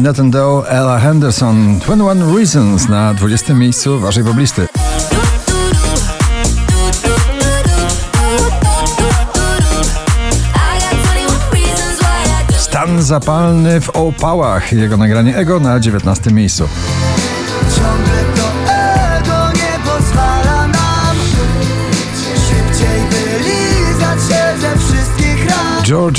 [0.00, 1.78] Nathan Doe, Ella Henderson.
[1.78, 4.66] 21 Reasons na 20 miejscu waszej poblisty.
[12.58, 14.72] Stan zapalny w opałach.
[14.72, 16.68] Jego nagranie Ego na 19 miejscu.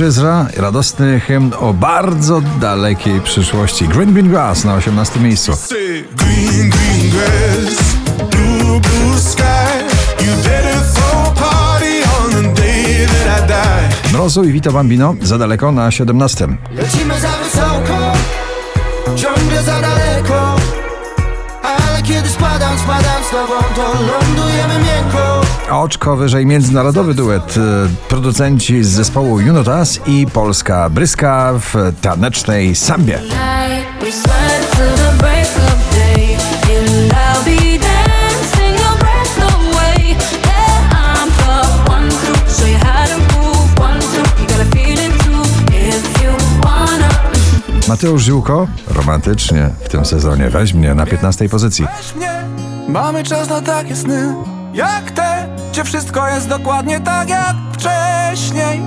[0.01, 3.87] Ezra, radosny hymn o bardzo dalekiej przyszłości.
[3.87, 5.51] Green Green Grass na 18 miejscu.
[6.15, 7.95] Green, green grass,
[8.31, 9.65] blue, blue sky.
[14.25, 16.47] Mrozu i Vito Bambino za daleko na 17.
[16.71, 18.13] Lecimy za wysoko,
[19.15, 20.55] ciągle za daleko
[21.63, 25.41] Ale kiedy spadam, spadam z tobą, to lądujemy miękko
[25.71, 27.57] Oczko wyżej międzynarodowy duet.
[27.57, 27.61] e,
[28.09, 33.19] Producenci z zespołu Junotas i Polska Bryska w tanecznej sambie.
[47.87, 51.85] Mateusz Ziółko romantycznie w tym sezonie weź mnie na 15 pozycji.
[52.87, 54.35] Mamy czas na takie sny
[54.75, 58.81] Jak te, gdzie wszystko jest dokładnie tak jak wcześniej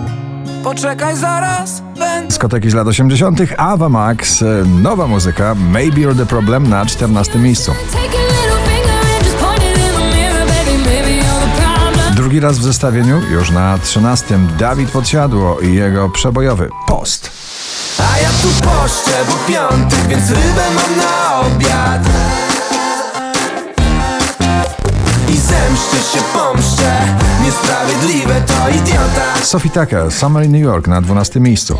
[0.65, 3.41] Poczekaj zaraz, będę Skoteki z lat 80.
[3.57, 4.45] Ava Max, e,
[4.83, 7.73] nowa muzyka Maybe You're the Problem na 14 miejscu.
[7.93, 10.79] Take your little finger and just point it in the mirror, baby.
[10.79, 12.15] Maybe you're the problem.
[12.15, 14.39] Drugi raz w zestawieniu, już na 13.
[14.59, 17.31] Dawid Podsiadło i jego przebojowy Post.
[17.99, 22.09] A ja tu poszczę, bo piątek, więc rybę mam na obiad
[25.69, 26.99] I zemszczę się, pomszczę
[27.45, 31.79] Niesprawiedliwe to idiota Sophie Tucker, Summer in New York na 12 miejscu.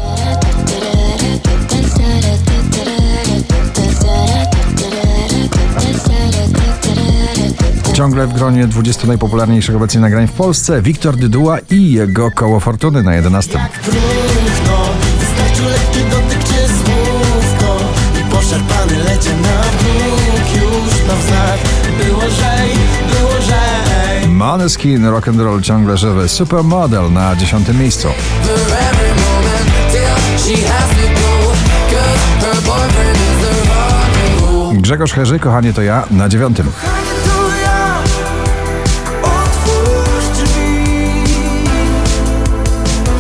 [7.93, 13.03] Ciągle w gronie 20 najpopularniejszych obecnie nagrań w Polsce Wiktor Dyduła i jego koło fortuny
[13.03, 13.61] na 11.
[13.85, 14.79] Trudno,
[15.19, 17.77] wystarczy lekki dotyk czy słówko
[18.21, 21.59] I poszarpany lecie na bruk Już na wznak
[21.99, 22.23] Było
[30.85, 31.39] go
[31.93, 36.57] Cause her boyfriend is the rock and roll Grzegorz Herzy, kochanie to ja na 9.
[36.57, 36.63] to
[37.63, 38.03] ja
[39.23, 40.75] Otwórz drzwi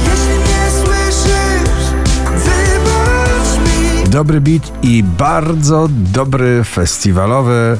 [0.04, 1.84] Jeśli nie słyszysz
[2.24, 7.78] Wybacz mi Dobry beat i bardzo dobry festiwalowy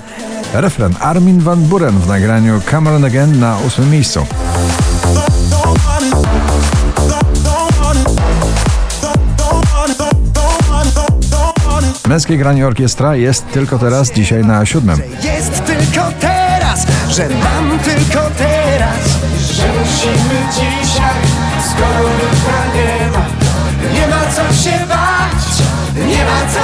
[0.53, 0.95] refren.
[1.01, 4.27] Armin van Buren w nagraniu Cameron Again na 8 miejscu.
[12.09, 15.01] Męskie granie orkiestra jest tylko teraz, dzisiaj na 7.
[15.23, 18.99] Jest tylko teraz Że mam tylko teraz
[19.53, 21.21] Że musimy dzisiaj
[21.71, 23.25] Skoro jutra nie ma
[24.01, 25.08] Nie ma co się bać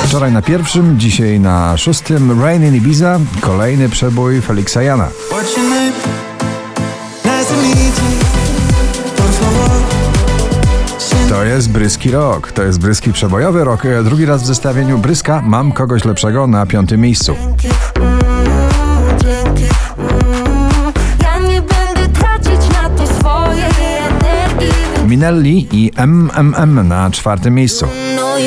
[0.05, 5.09] Wczoraj na pierwszym, dzisiaj na szóstym Rain in Ibiza, kolejny przebój Felixa Jana.
[11.29, 13.87] To jest bryski rok, to jest bryski przebojowy rok.
[13.87, 17.37] E, Drugi raz w zestawieniu Bryska Mam kogoś lepszego na piątym miejscu.
[25.09, 27.87] Minelli i MMM na czwartym miejscu.
[28.35, 28.43] For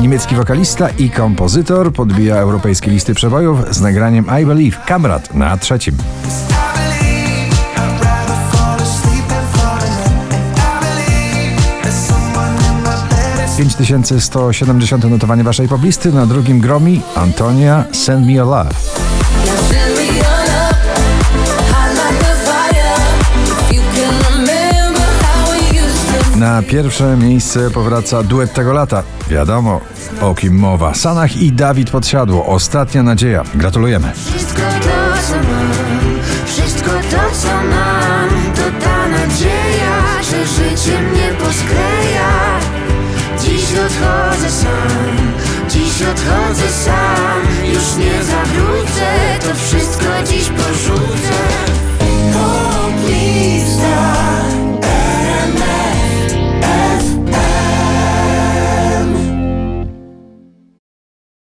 [0.00, 5.94] Niemiecki wokalista i kompozytor podbija europejskie listy przebojów z nagraniem I Believe Kamrat na trzecim.
[13.58, 19.19] In my bed 5170 notowanie waszej poblisty, na drugim Gromi Antonia Send Me Your Love.
[26.40, 29.02] Na pierwsze miejsce powraca duet tego lata.
[29.28, 29.80] Wiadomo,
[30.20, 30.94] o kim mowa.
[30.94, 32.46] Sanach i Dawid Podsiadło.
[32.46, 33.42] Ostatnia nadzieja.
[33.54, 34.12] Gratulujemy.
[34.14, 42.30] Wszystko to, co mam, wszystko to, co mam, to ta nadzieja, że życie mnie poskleja.
[43.40, 45.16] Dziś odchodzę sam,
[45.68, 47.40] dziś odchodzę sam,
[47.72, 48.19] już nie